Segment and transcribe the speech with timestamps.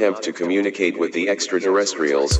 [0.00, 2.38] attempt to communicate with the extraterrestrials.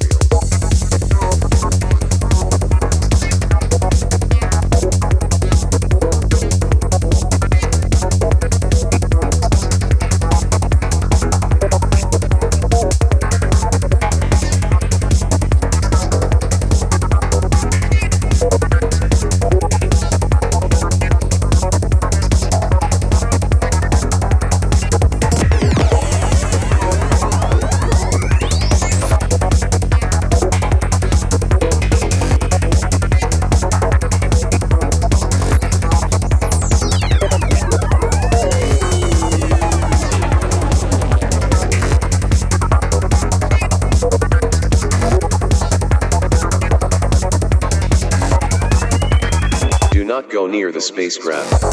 [51.00, 51.69] Spacecraft.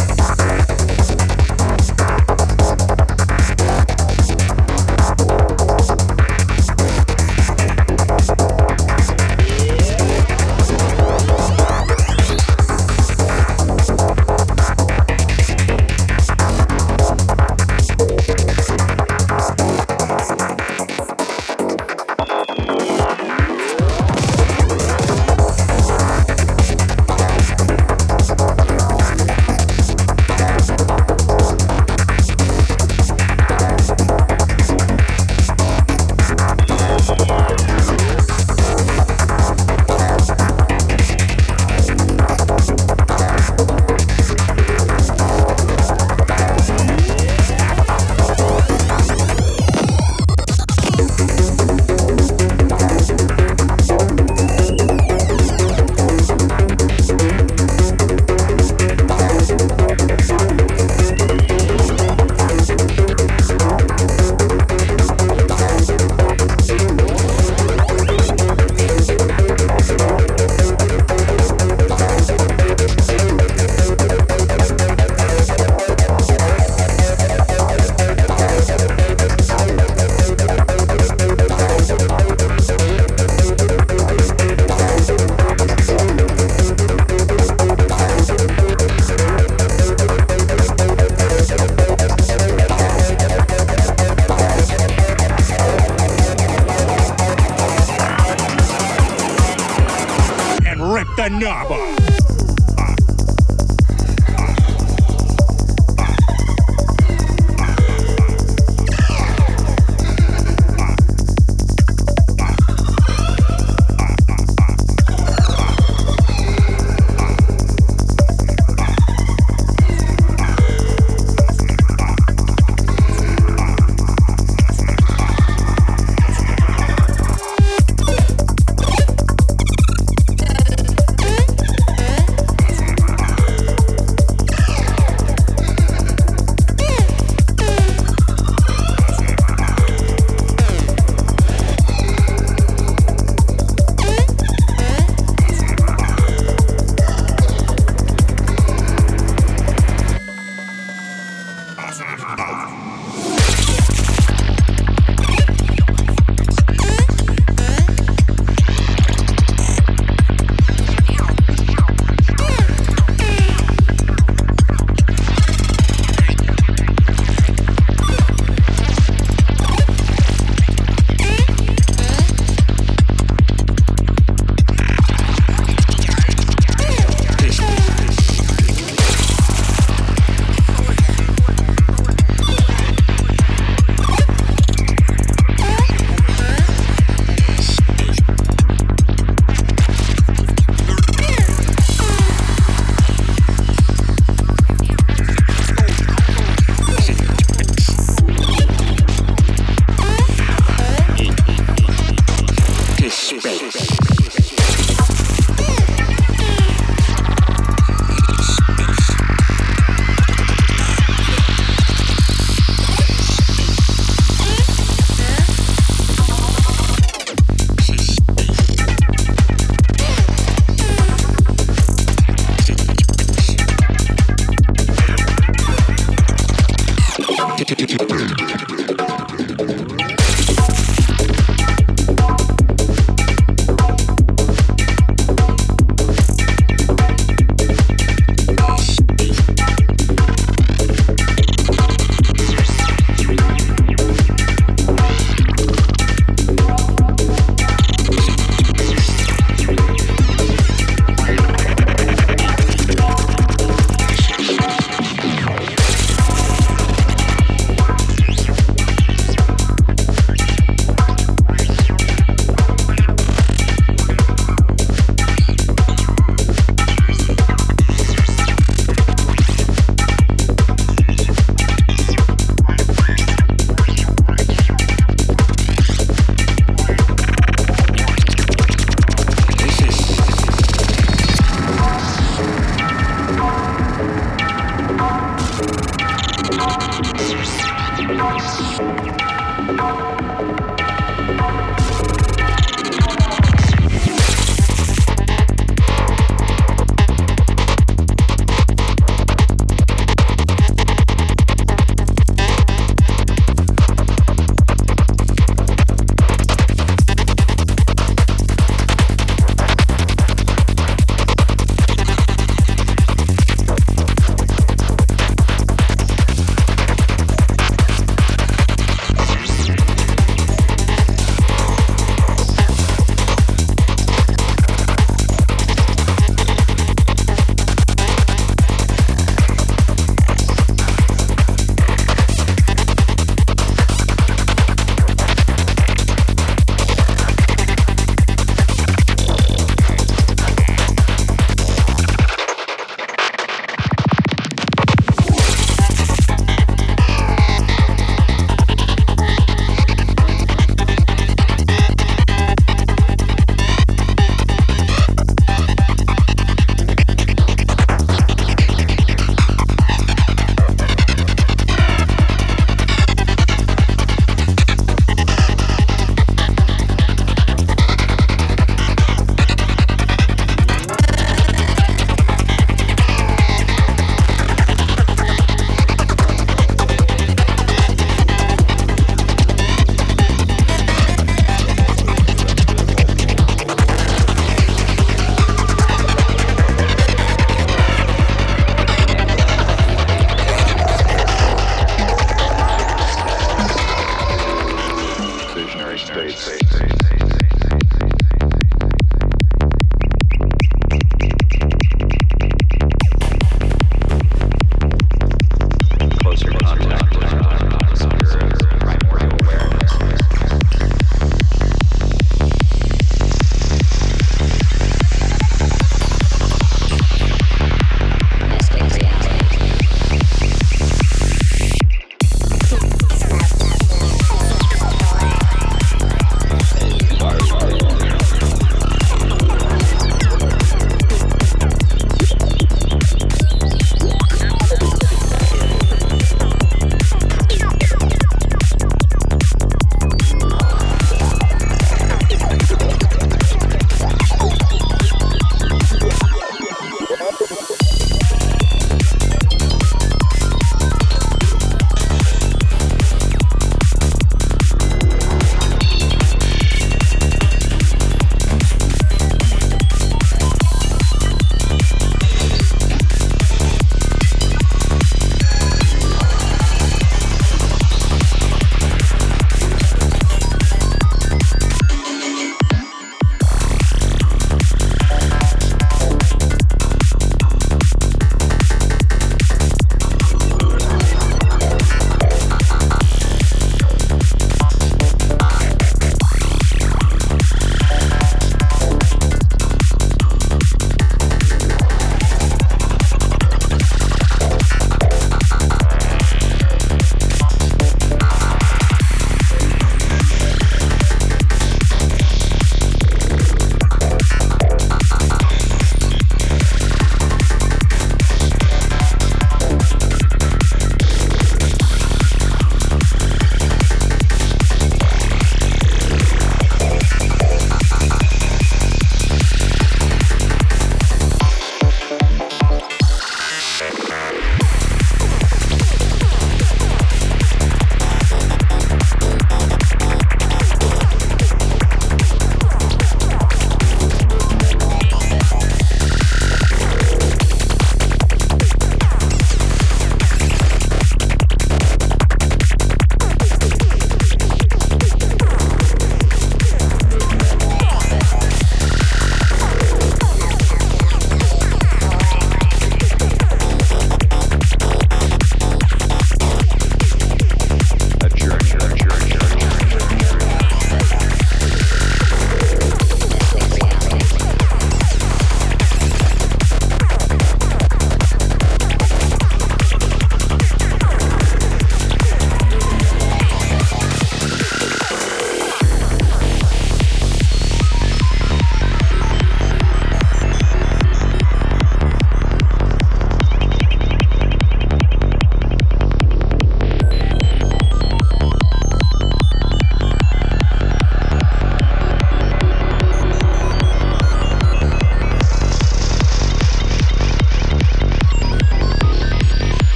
[101.28, 102.07] And